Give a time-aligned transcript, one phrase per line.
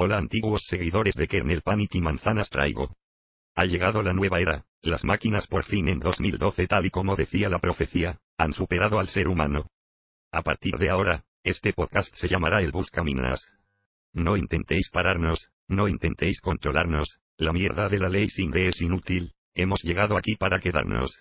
[0.00, 2.96] Hola antiguos seguidores de Kernel Panic y Manzanas Traigo.
[3.56, 7.48] Ha llegado la nueva era, las máquinas por fin en 2012 tal y como decía
[7.48, 9.72] la profecía, han superado al ser humano.
[10.30, 13.44] A partir de ahora, este podcast se llamará El Buscaminas.
[14.12, 19.32] No intentéis pararnos, no intentéis controlarnos, la mierda de la ley sin D es inútil,
[19.52, 21.18] hemos llegado aquí para quedarnos.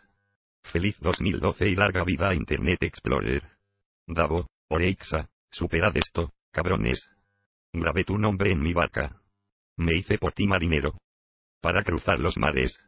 [0.62, 3.42] Feliz 2012 y larga vida a Internet Explorer.
[4.06, 7.17] Davo, Oreixa, superad esto, cabrones.
[7.74, 9.22] Grabé tu nombre en mi barca.
[9.76, 10.98] Me hice por ti marinero.
[11.62, 12.80] Para cruzar los mares.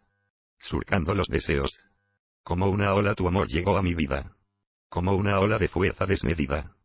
[0.58, 1.80] Surcando los deseos.
[2.44, 4.36] Como una ola tu amor llegó a mi vida.
[4.90, 6.76] Como una ola de fuerza desmedida.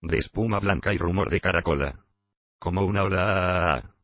[0.00, 2.04] De espuma blanca y rumor de caracola.
[2.58, 3.94] Como una ola...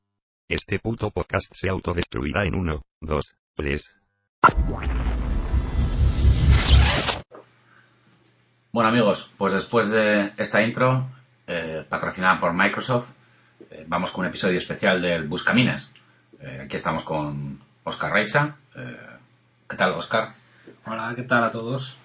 [0.49, 3.95] Este puto podcast se autodestruirá en uno, dos, tres.
[8.73, 11.07] Bueno amigos, pues después de esta intro,
[11.47, 13.11] eh, patrocinada por Microsoft,
[13.71, 15.93] eh, vamos con un episodio especial del Buscaminas.
[16.41, 18.57] Eh, aquí estamos con Oscar Reisa.
[18.75, 18.97] Eh,
[19.69, 20.35] ¿Qué tal, Oscar?
[20.87, 21.97] Hola, ¿qué tal a todos?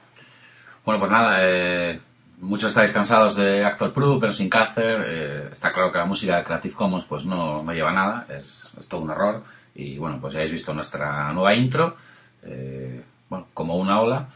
[0.86, 2.02] Bueno, pues nada, eh,
[2.39, 5.50] muchos estáis cansados de Actor Pro, pero sin cáncer.
[5.52, 8.88] Está claro que la música de Creative Commons pues no, no lleva nada, es, es
[8.88, 9.44] todo un error.
[9.75, 11.95] Y bueno, pues ya habéis visto nuestra nueva intro,
[12.44, 14.28] eh, bueno, como una ola.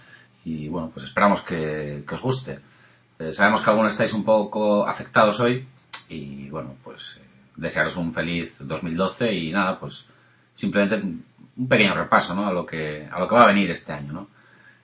[0.45, 2.59] Y bueno, pues esperamos que, que os guste.
[3.31, 5.67] Sabemos que algunos estáis un poco afectados hoy
[6.09, 10.05] y bueno, pues eh, desearos un feliz 2012 y nada, pues
[10.55, 12.47] simplemente un pequeño repaso, ¿no?
[12.47, 14.27] A lo que, a lo que va a venir este año, ¿no?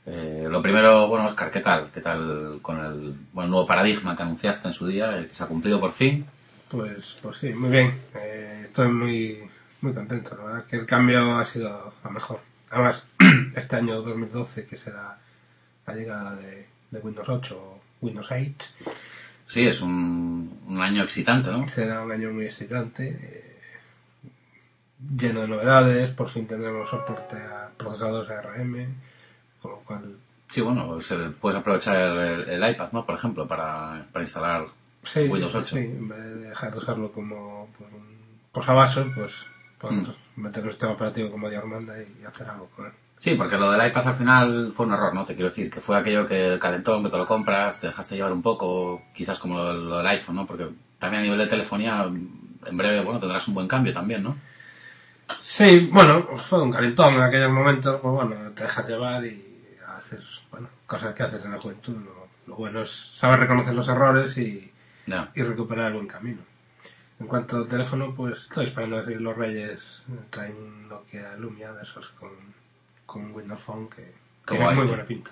[0.05, 1.89] Eh, lo primero, bueno, Oscar, ¿qué tal?
[1.91, 5.43] ¿Qué tal con el bueno, nuevo paradigma que anunciaste en su día, el que se
[5.43, 6.25] ha cumplido por fin?
[6.69, 8.01] Pues, pues sí, muy bien.
[8.15, 9.39] Eh, estoy muy,
[9.81, 10.35] muy contento.
[10.35, 12.41] La verdad es que el cambio ha sido a mejor.
[12.71, 13.03] Además,
[13.55, 15.17] este año 2012, que será
[15.85, 18.53] la llegada de, de Windows 8 o Windows 8,
[19.53, 20.22] Sí, es un,
[20.73, 21.67] un año excitante, ¿no?
[21.67, 23.57] será un año muy excitante, eh,
[25.17, 26.11] lleno de novedades.
[26.11, 28.87] Por fin tendremos soporte a procesadores ARM,
[29.61, 30.15] con lo cual
[30.49, 33.05] Sí, bueno, se, puedes aprovechar el, el iPad, ¿no?
[33.05, 34.67] Por ejemplo, para, para instalar
[35.01, 35.65] Sí, Windows 8.
[35.75, 38.13] sí, en vez de dejar de usarlo como pues, un
[38.51, 39.33] posavasos, pues
[39.79, 42.91] podemos meter un sistema operativo como Dios manda y hacer algo con él.
[43.23, 45.23] Sí, porque lo del iPad al final fue un error, ¿no?
[45.23, 48.15] Te quiero decir, que fue aquello que el calentón, que te lo compras, te dejaste
[48.15, 50.45] llevar un poco, quizás como lo, del- lo del iPhone, ¿no?
[50.45, 50.67] Porque
[50.99, 54.35] también a nivel de telefonía, en breve, bueno, tendrás un buen cambio también, ¿no?
[55.41, 59.41] Sí, bueno, fue un calentón en aquellos momentos, pues bueno, te dejas llevar y
[59.95, 60.19] haces,
[60.51, 61.95] bueno, cosas que haces en la juventud.
[62.03, 64.69] Lo, lo bueno es saber reconocer los errores y,
[65.33, 66.41] recuperar el buen camino.
[67.21, 71.37] En cuanto al teléfono, pues estoy esperando a ver si los Reyes traen un Nokia
[71.37, 72.31] Lumia de esos con,
[73.13, 74.11] con Windows Phone que,
[74.47, 75.29] tiene muy buena pinta.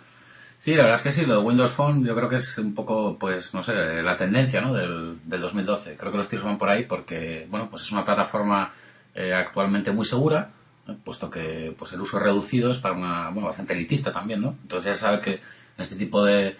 [0.59, 2.75] Sí, la verdad es que sí, lo de Windows Phone yo creo que es un
[2.75, 4.71] poco, pues, no sé, la tendencia, ¿no?
[4.71, 5.97] Del, del 2012.
[5.97, 8.71] Creo que los tiros van por ahí porque, bueno, pues es una plataforma
[9.15, 10.51] eh, actualmente muy segura,
[10.85, 10.97] ¿no?
[10.97, 14.55] puesto que pues el uso reducido es para una, bueno, bastante elitista también, ¿no?
[14.61, 15.41] Entonces ya se sabe que en
[15.79, 16.55] este tipo de,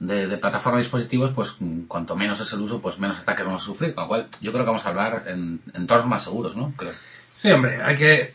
[0.00, 1.56] de, de plataforma y dispositivos, pues
[1.88, 3.94] cuanto menos es el uso, pues menos ataques vamos a sufrir.
[3.94, 6.74] Con lo cual, yo creo que vamos a hablar en entornos más seguros, ¿no?
[6.76, 6.92] Creo.
[7.40, 8.34] Sí, hombre, hay que,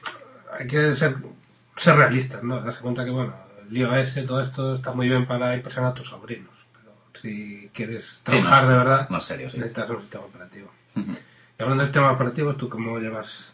[0.57, 1.17] hay que ser,
[1.81, 2.61] ser realistas, ¿no?
[2.61, 3.33] Darse cuenta que, bueno,
[3.69, 6.49] el iOS, todo esto está muy bien para impresionar a tus sobrinos.
[6.73, 9.57] Pero si quieres Sí, trabajar no, de verdad, en serio, sí.
[9.57, 10.71] necesitas un sistema operativo.
[10.95, 13.53] Y hablando de sistemas operativos, ¿tú cómo llevas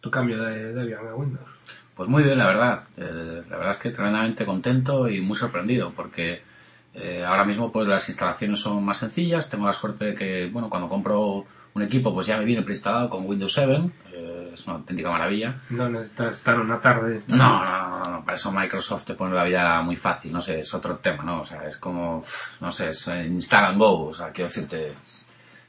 [0.00, 1.46] tu cambio de Debian a Windows?
[1.94, 2.84] Pues muy bien, la verdad.
[2.96, 6.42] Eh, la verdad es que tremendamente contento y muy sorprendido porque
[6.94, 9.50] eh, ahora mismo pues las instalaciones son más sencillas.
[9.50, 11.44] Tengo la suerte de que, bueno, cuando compro
[11.78, 13.90] un equipo pues ya me viene preinstalado con Windows 7.
[14.12, 15.56] Eh, es una auténtica maravilla.
[15.70, 17.22] No necesitas estar una tarde.
[17.28, 20.60] No, no, no, no, para eso Microsoft te pone la vida muy fácil, no sé,
[20.60, 21.40] es otro tema, ¿no?
[21.42, 22.22] O sea, es como,
[22.60, 24.94] no sé, es eh, install and go, o sea, quiero decirte,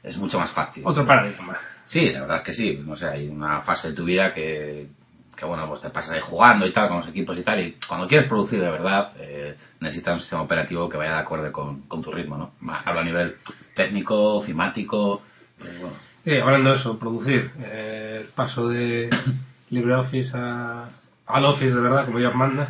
[0.02, 0.82] es mucho más fácil.
[0.84, 1.56] Otro paradigma.
[1.84, 2.82] Sí, la verdad es que sí.
[2.84, 4.88] No sé, hay una fase de tu vida que,
[5.36, 7.60] que bueno, pues te pasas ahí jugando y tal con los equipos y tal.
[7.60, 11.52] Y cuando quieres producir de verdad, eh, necesitas un sistema operativo que vaya de acuerdo
[11.52, 12.52] con, con tu ritmo, ¿no?
[12.84, 13.36] Hablo a nivel
[13.74, 15.22] técnico, ofimático,
[15.64, 15.94] eh, bueno.
[16.42, 17.50] Hablando de eso, producir.
[17.60, 19.08] eh, el paso de
[19.70, 20.88] LibreOffice a,
[21.26, 22.68] al Office, de verdad, como Dios manda.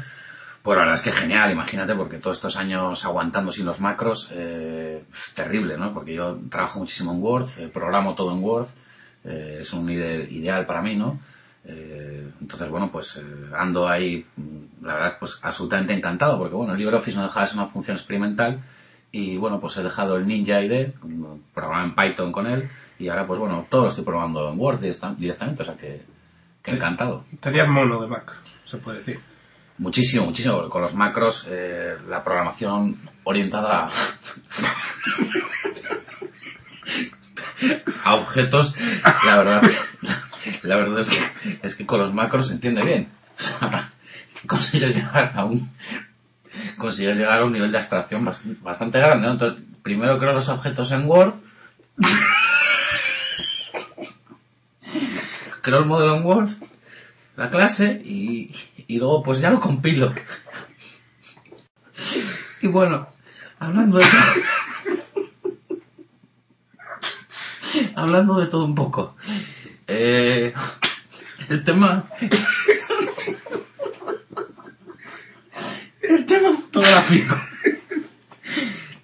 [0.63, 4.29] Pues la verdad es que genial, imagínate, porque todos estos años aguantando sin los macros,
[4.33, 5.03] eh,
[5.35, 5.95] terrible, ¿no?
[5.95, 8.67] Porque yo trabajo muchísimo en Word, eh, programo todo en Word,
[9.25, 11.19] eh, es un ide- ideal para mí, ¿no?
[11.65, 13.23] Entonces, bueno, pues eh,
[13.57, 17.59] ando ahí, mm, la verdad, pues absolutamente encantado, porque bueno, LibreOffice no deja de ser
[17.59, 18.61] una función experimental
[19.13, 20.95] y bueno, pues he dejado el Ninja IDE,
[21.55, 22.69] programar en Python con él,
[22.99, 26.03] y ahora pues bueno, todo lo estoy programando en Word directa- directamente, o sea que,
[26.63, 27.25] que encantado.
[27.41, 28.35] Tenías mono de Mac,
[28.67, 29.21] se puede decir.
[29.79, 30.69] Muchísimo, muchísimo.
[30.69, 33.91] Con los macros, eh, la programación orientada a...
[38.05, 38.75] a objetos,
[39.25, 39.63] la verdad,
[40.63, 43.09] la verdad es que, es que con los macros se entiende bien.
[43.41, 43.89] O sea,
[44.47, 45.71] consigues llegar a un,
[46.81, 48.29] consigues llegar a un nivel de abstracción
[48.63, 49.29] bastante, grande.
[49.29, 51.35] Entonces, primero creo los objetos en Word.
[55.63, 56.49] creo el modelo en Word,
[57.37, 58.51] la clase, y,
[58.89, 60.13] y luego pues ya lo compilo.
[62.63, 63.09] Y bueno,
[63.59, 64.05] hablando de
[67.95, 69.17] hablando de todo un poco.
[69.87, 70.53] Eh,
[71.49, 72.09] el tema.
[76.03, 76.27] El
[76.81, 77.37] fotográfico.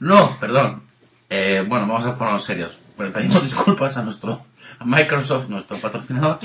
[0.01, 0.83] No, perdón.
[1.29, 2.79] Eh, bueno, vamos a ponernos serios.
[2.97, 4.47] Pedimos disculpas a nuestro
[4.85, 6.39] Microsoft, nuestro patrocinador,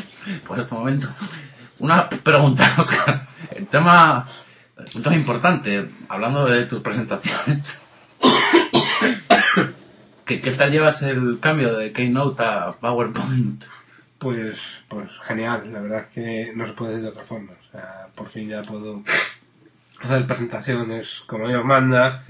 [0.47, 1.07] por este momento.
[1.79, 3.27] Una pregunta, Oscar.
[3.51, 4.25] El tema,
[4.95, 7.81] un importante, hablando de tus presentaciones.
[10.25, 13.65] ¿Qué, ¿Qué tal llevas el cambio de Keynote a PowerPoint?
[14.17, 17.53] Pues, pues genial, la verdad es que no se puede decir de otra forma.
[17.53, 19.03] O sea, por fin ya puedo
[20.03, 22.23] hacer presentaciones como Dios manda.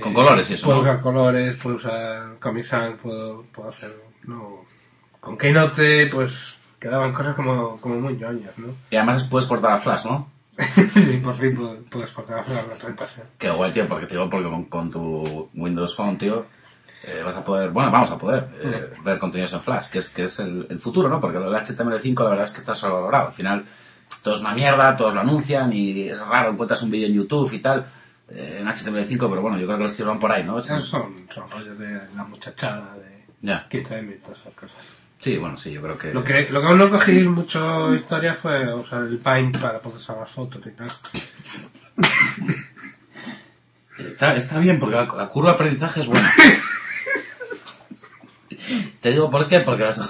[0.00, 0.90] Con Eh, colores y eso, Puedo ¿no?
[0.90, 3.96] usar colores, puedo usar Comic Sans, puedo, puedo hacer.
[4.24, 4.64] No.
[5.20, 8.68] Con Keynote, pues quedaban cosas como, como muy ñoñas, ¿no?
[8.90, 10.30] Y además puedes cortar a Flash, ¿no?
[10.58, 13.26] sí, por fin puedo- puedes cortar la presentación.
[13.38, 16.44] Qué guay, tío, porque digo, porque con, con tu Windows Phone, tío,
[17.04, 20.10] eh, vas a poder, bueno, vamos a poder eh, ver contenidos en Flash, que es,
[20.10, 21.20] que es el, el futuro, ¿no?
[21.20, 23.28] Porque del HTML5 la verdad es que está sobrevalorado.
[23.28, 23.64] Al final,
[24.26, 27.52] todo es una mierda, todos lo anuncian y es raro, encuentras un vídeo en YouTube
[27.52, 27.86] y tal,
[28.28, 30.60] eh, en HTML5, pero bueno, yo creo que los tíos van por ahí, ¿no?
[30.60, 33.68] Son, son rollos de la muchachada de Ya.
[33.70, 34.76] 15M y todas esas cosas.
[35.20, 36.12] Sí, bueno, sí, yo creo que...
[36.12, 40.32] Lo que, lo que no cogí mucho historia fue usar el Paint para procesar las
[40.32, 40.90] fotos y tal.
[43.96, 46.28] Está, está bien, porque la, la curva de aprendizaje es buena.
[49.00, 50.00] Te digo por qué, porque las,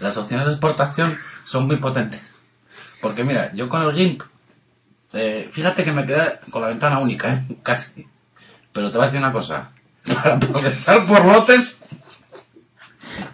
[0.00, 1.14] las opciones de exportación
[1.44, 2.33] son muy potentes.
[3.04, 4.22] Porque mira, yo con el GIMP,
[5.12, 7.56] eh, fíjate que me quedé con la ventana única, ¿eh?
[7.62, 8.08] casi.
[8.72, 9.72] Pero te voy a decir una cosa.
[10.22, 11.82] Para procesar por lotes,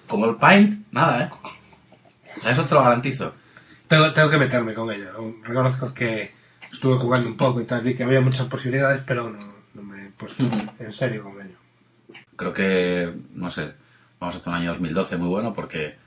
[0.08, 1.30] como el Paint, nada, ¿eh?
[2.46, 3.32] Eso te lo garantizo.
[3.86, 5.12] Tengo, tengo que meterme con ello.
[5.44, 6.34] Reconozco que
[6.72, 9.38] estuve jugando un poco y tal, vi que había muchas posibilidades, pero no,
[9.74, 10.42] no me he puesto
[10.80, 11.58] en serio con ello.
[12.34, 13.72] Creo que, no sé,
[14.18, 15.99] vamos a hacer un año 2012 muy bueno porque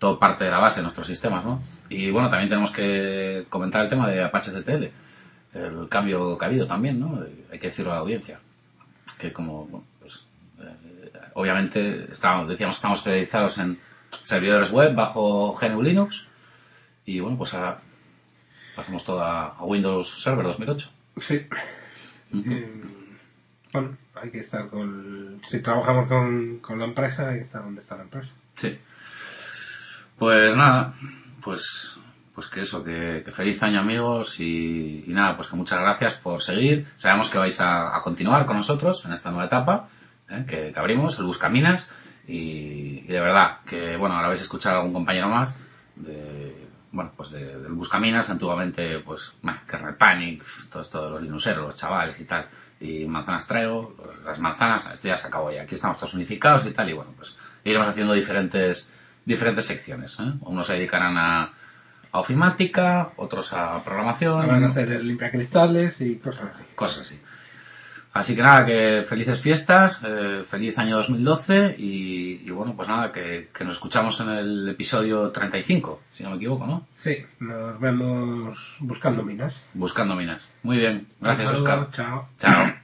[0.00, 1.62] todo parte de la base de nuestros sistemas, ¿no?
[1.90, 4.86] Y bueno, también tenemos que comentar el tema de Apache CTL,
[5.52, 7.22] el cambio que ha habido también, ¿no?
[7.52, 8.40] Hay que decirlo a la audiencia,
[9.18, 10.24] que como, bueno, pues,
[10.60, 13.78] eh, obviamente, estábamos, decíamos, estamos especializados en
[14.10, 16.26] servidores web bajo GNU Linux
[17.04, 17.80] y bueno, pues ahora
[18.74, 20.90] pasamos todo a, Windows Server 2008.
[21.18, 21.46] Sí.
[22.32, 22.82] Eh,
[23.70, 25.42] bueno, hay que estar con...
[25.46, 28.30] Si trabajamos con, con la empresa, hay que estar donde está la empresa.
[28.56, 28.78] Sí.
[30.20, 30.92] Pues nada,
[31.42, 31.96] pues,
[32.34, 36.86] pues que eso, que, feliz año amigos y, nada, pues que muchas gracias por seguir.
[36.98, 39.88] Sabemos que vais a, continuar con nosotros en esta nueva etapa
[40.28, 40.44] ¿eh?
[40.46, 41.90] que, abrimos, el Buscaminas.
[42.28, 45.58] Y, y de verdad, que bueno, ahora vais a escuchar a algún compañero más
[45.96, 51.22] de, bueno, pues de, del Buscaminas, antiguamente, pues, bah, Kernel Panic, todo esto de los
[51.22, 52.46] linuseros, los chavales y tal,
[52.78, 56.72] y manzanas traigo, las manzanas, esto ya se acabó ya, aquí estamos todos unificados y
[56.72, 58.90] tal, y bueno, pues iremos haciendo diferentes,
[59.30, 60.32] diferentes secciones, ¿eh?
[60.40, 61.42] Unos se dedicarán a,
[62.12, 66.64] a ofimática, otros a programación, Van a hacer el limpiacristales y cosas así.
[66.74, 67.18] cosas así.
[68.12, 73.12] Así que nada, que felices fiestas, eh, feliz año 2012 y, y bueno, pues nada,
[73.12, 76.88] que, que nos escuchamos en el episodio 35, si no me equivoco, ¿no?
[76.96, 79.64] Sí, nos vemos buscando minas.
[79.74, 80.48] Buscando minas.
[80.64, 81.90] Muy bien, gracias saludo, Oscar.
[81.92, 82.28] Chao.
[82.40, 82.74] Chao.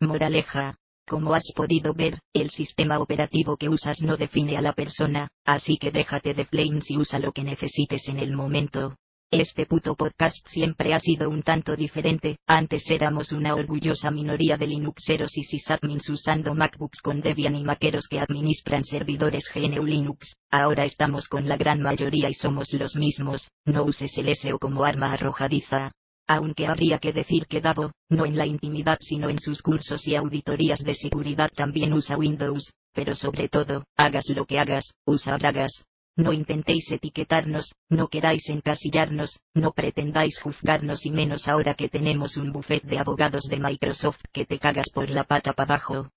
[0.00, 0.74] Moraleja.
[1.06, 5.76] Como has podido ver, el sistema operativo que usas no define a la persona, así
[5.76, 8.96] que déjate de flames y usa lo que necesites en el momento.
[9.30, 14.66] Este puto podcast siempre ha sido un tanto diferente, antes éramos una orgullosa minoría de
[14.66, 20.84] Linuxeros y sysadmins usando MacBooks con Debian y maqueros que administran servidores GNU Linux, ahora
[20.84, 25.12] estamos con la gran mayoría y somos los mismos, no uses el SEO como arma
[25.12, 25.92] arrojadiza.
[26.26, 30.16] Aunque habría que decir que Davo, no en la intimidad sino en sus cursos y
[30.16, 35.84] auditorías de seguridad también usa Windows, pero sobre todo, hagas lo que hagas, usa bragas.
[36.16, 42.52] No intentéis etiquetarnos, no queráis encasillarnos, no pretendáis juzgarnos y menos ahora que tenemos un
[42.52, 46.08] buffet de abogados de Microsoft que te cagas por la pata para abajo.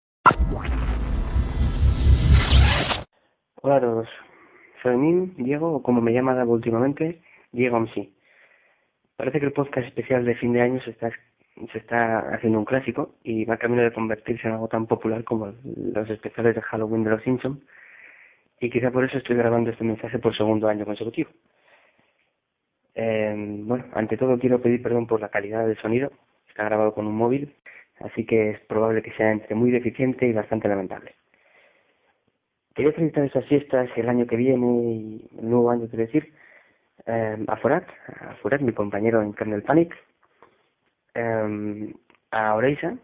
[3.62, 4.08] Hola a todos.
[4.84, 7.22] Fermín, Diego, o como me llama últimamente,
[7.52, 8.17] Diego MC.
[9.18, 11.12] Parece que el podcast especial de fin de año se está
[11.72, 15.54] se está haciendo un clásico y va camino de convertirse en algo tan popular como
[15.64, 17.60] los especiales de Halloween de los Simpsons
[18.60, 21.32] y quizá por eso estoy grabando este mensaje por segundo año consecutivo.
[22.96, 23.34] Eh,
[23.64, 26.12] bueno, ante todo quiero pedir perdón por la calidad del sonido.
[26.50, 27.54] Está grabado con un móvil,
[28.00, 31.14] así que es probable que sea entre muy deficiente y bastante lamentable.
[32.74, 36.34] Quería felicitar estas fiestas el año que viene y el nuevo año, quiero decir,
[37.08, 37.88] eh, a Forat,
[38.22, 39.96] a Forat, mi compañero en Kernel Panic,
[41.14, 41.94] eh,
[42.32, 42.98] a Oreisa,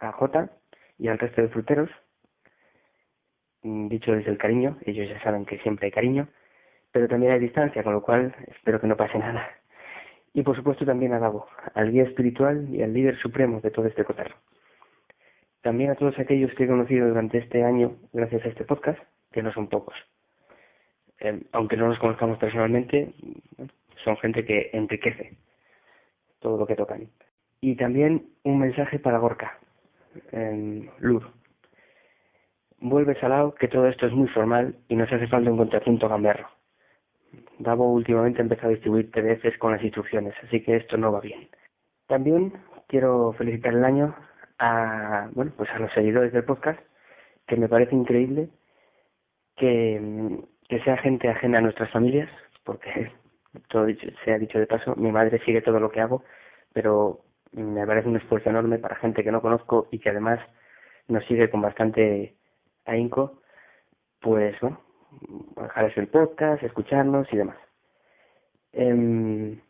[0.00, 0.50] a Jota
[0.98, 1.90] y al resto de fruteros,
[3.62, 6.28] dicho desde el cariño, ellos ya saben que siempre hay cariño,
[6.90, 9.48] pero también hay distancia, con lo cual espero que no pase nada.
[10.34, 13.86] Y por supuesto también a Davo, al guía espiritual y al líder supremo de todo
[13.86, 14.36] este cotarro.
[15.60, 18.98] También a todos aquellos que he conocido durante este año gracias a este podcast,
[19.30, 19.94] que no son pocos.
[21.24, 23.12] Eh, aunque no los conozcamos personalmente,
[24.02, 25.36] son gente que enriquece
[26.40, 27.08] todo lo que tocan.
[27.60, 29.56] Y también un mensaje para Gorka,
[30.32, 31.30] en Lur.
[32.80, 36.48] Vuelve salado que todo esto es muy formal y nos hace falta un contrapunto gamberro.
[37.60, 41.20] Davo últimamente ha empezado a distribuir PDFs con las instrucciones, así que esto no va
[41.20, 41.48] bien.
[42.08, 42.52] También
[42.88, 44.16] quiero felicitar el año
[44.58, 46.80] a, bueno, pues a los seguidores del podcast,
[47.46, 48.48] que me parece increíble
[49.56, 52.30] que, que sea gente ajena a nuestras familias,
[52.64, 53.12] porque
[53.68, 53.86] todo
[54.24, 56.24] se ha dicho de paso, mi madre sigue todo lo que hago,
[56.72, 57.20] pero
[57.52, 60.40] me parece un esfuerzo enorme para gente que no conozco y que además
[61.08, 62.36] nos sigue con bastante
[62.86, 63.42] ahínco,
[64.18, 64.80] pues bueno,
[65.56, 67.58] bajarles el podcast, escucharnos y demás.
[68.72, 69.60] Eh,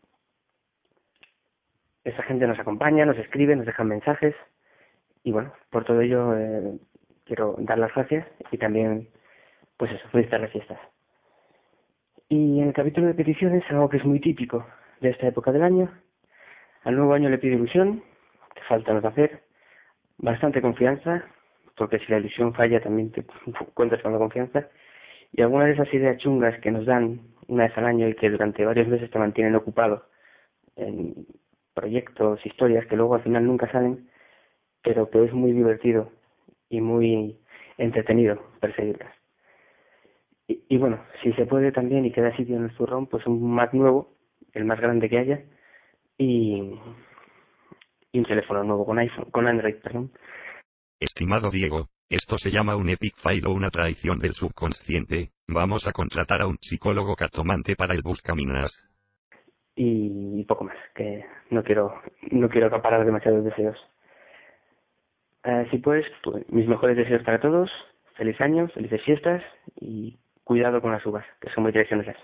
[2.05, 4.35] esa gente nos acompaña, nos escribe, nos deja mensajes
[5.21, 6.79] y bueno, por todo ello eh,
[7.25, 9.09] quiero dar las gracias y también,
[9.75, 10.79] pues eso, felicitar las fiestas.
[12.35, 14.65] Y en el capítulo de peticiones, algo que es muy típico
[15.01, 15.91] de esta época del año,
[16.83, 18.01] al nuevo año le pido ilusión,
[18.55, 19.43] que falta nos hacer,
[20.17, 21.25] bastante confianza,
[21.77, 23.23] porque si la ilusión falla también te
[23.75, 24.67] cuentas con la confianza,
[25.31, 28.31] y algunas de esas ideas chungas que nos dan una vez al año y que
[28.31, 30.07] durante varios meses te mantienen ocupado
[30.75, 31.27] en
[31.75, 34.09] proyectos, historias que luego al final nunca salen,
[34.81, 36.09] pero que es muy divertido
[36.67, 37.37] y muy
[37.77, 39.22] entretenido perseguirlas.
[40.53, 43.53] Y, y bueno, si se puede también y queda sitio en el zurrón, pues un
[43.53, 44.13] Mac nuevo,
[44.53, 45.43] el más grande que haya,
[46.17, 46.79] y,
[48.11, 50.11] y un teléfono nuevo con iPhone, con Android, perdón.
[50.99, 55.31] Estimado Diego, esto se llama un epic fail o una traición del subconsciente.
[55.47, 58.71] Vamos a contratar a un psicólogo cartomante para el buscaminas.
[59.75, 61.95] Y poco más, que no quiero,
[62.31, 63.77] no quiero acaparar demasiados deseos.
[65.41, 67.69] Así pues, pues, mis mejores deseos para todos,
[68.15, 69.43] feliz año, felices fiestas
[69.75, 72.17] y cuidado con las uvas, que son muy traicioneras.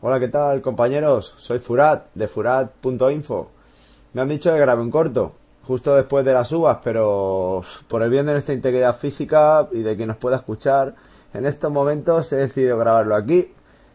[0.00, 1.34] Hola, ¿qué tal compañeros?
[1.38, 3.50] Soy Furat, de furat.info.
[4.12, 8.10] Me han dicho que grabe un corto, justo después de las uvas, pero por el
[8.10, 10.94] bien de nuestra integridad física y de que nos pueda escuchar,
[11.34, 13.52] en estos momentos he decidido grabarlo aquí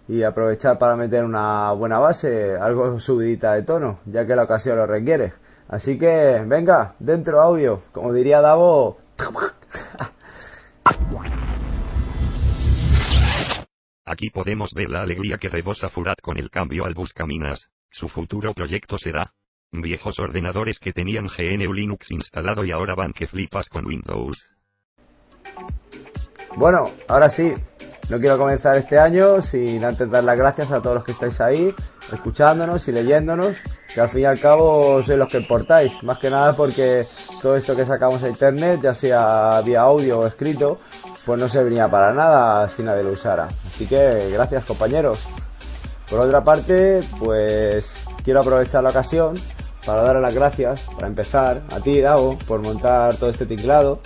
[0.08, 4.78] y aprovechar para meter una buena base, algo subidita de tono, ya que la ocasión
[4.78, 5.34] lo requiere.
[5.70, 8.98] Así que, venga, dentro audio, como diría Davo.
[14.12, 17.70] Aquí podemos ver la alegría que rebosa Furat con el cambio al Buscaminas.
[17.90, 19.32] Su futuro proyecto será
[19.72, 24.50] viejos ordenadores que tenían GNU Linux instalado y ahora van que flipas con Windows.
[26.58, 27.54] Bueno, ahora sí,
[28.10, 31.40] no quiero comenzar este año sin antes dar las gracias a todos los que estáis
[31.40, 31.74] ahí,
[32.12, 33.56] escuchándonos y leyéndonos,
[33.94, 37.08] que al fin y al cabo sois los que importáis, más que nada porque
[37.42, 40.82] todo esto que sacamos a internet, ya sea vía audio o escrito,
[41.26, 43.48] pues no serviría para nada si nadie lo usara.
[43.68, 45.20] Así que gracias compañeros.
[46.10, 49.36] Por otra parte, pues quiero aprovechar la ocasión
[49.86, 54.00] para dar las gracias, para empezar, a ti, Dago, por montar todo este teclado,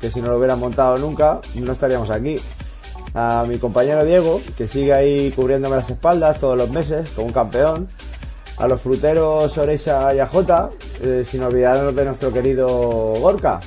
[0.00, 2.38] que si no lo hubieran montado nunca, no estaríamos aquí.
[3.14, 7.32] A mi compañero Diego, que sigue ahí cubriéndome las espaldas todos los meses, como un
[7.32, 7.88] campeón.
[8.58, 10.70] A los fruteros Oreisa y AJ,
[11.02, 12.68] eh, sin olvidarnos de nuestro querido
[13.20, 13.60] Gorka,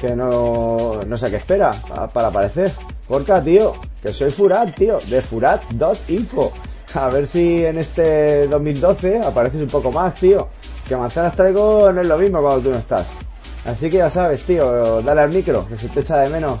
[0.00, 1.72] que no, no sé qué espera
[2.12, 2.72] para aparecer.
[3.08, 6.52] Gorka, tío, que soy Furat, tío, de furat.info.
[6.94, 10.48] A ver si en este 2012 apareces un poco más, tío.
[10.86, 13.06] Que manzanas traigo no es lo mismo cuando tú no estás.
[13.64, 16.60] Así que ya sabes, tío, dale al micro, que se te echa de menos.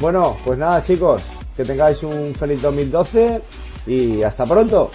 [0.00, 1.22] Bueno, pues nada, chicos,
[1.56, 3.40] que tengáis un feliz 2012
[3.86, 4.90] y hasta pronto.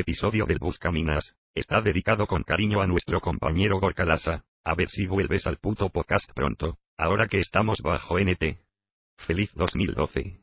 [0.00, 4.46] Episodio del Buscaminas está dedicado con cariño a nuestro compañero Gorkalasa.
[4.64, 8.60] A ver si vuelves al puto podcast pronto, ahora que estamos bajo NT.
[9.18, 10.40] Feliz 2012.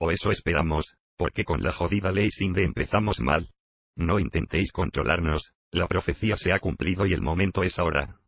[0.00, 3.48] O eso esperamos, porque con la jodida ley Sinde empezamos mal.
[3.94, 8.18] No intentéis controlarnos, la profecía se ha cumplido y el momento es ahora.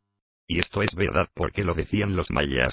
[0.47, 2.73] Y esto es verdad porque lo decían los mayas.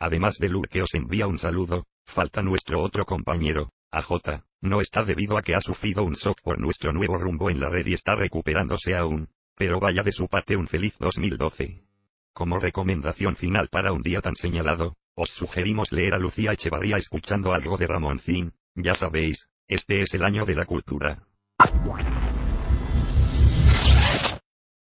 [0.00, 5.02] Además de Luke que os envía un saludo, falta nuestro otro compañero, AJ, no está
[5.02, 7.94] debido a que ha sufrido un shock por nuestro nuevo rumbo en la red y
[7.94, 11.82] está recuperándose aún, pero vaya de su parte un feliz 2012.
[12.32, 17.52] Como recomendación final para un día tan señalado, os sugerimos leer a Lucía Echevarría escuchando
[17.52, 21.24] algo de Ramoncín, ya sabéis, este es el año de la cultura.